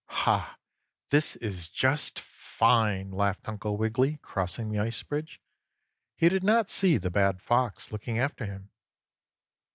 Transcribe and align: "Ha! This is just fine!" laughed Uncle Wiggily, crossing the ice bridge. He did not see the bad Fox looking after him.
"Ha! 0.07 0.57
This 1.11 1.35
is 1.35 1.69
just 1.69 2.19
fine!" 2.19 3.11
laughed 3.11 3.47
Uncle 3.47 3.77
Wiggily, 3.77 4.17
crossing 4.23 4.71
the 4.71 4.79
ice 4.79 5.03
bridge. 5.03 5.39
He 6.15 6.27
did 6.27 6.43
not 6.43 6.71
see 6.71 6.97
the 6.97 7.11
bad 7.11 7.39
Fox 7.39 7.91
looking 7.91 8.17
after 8.17 8.45
him. 8.47 8.71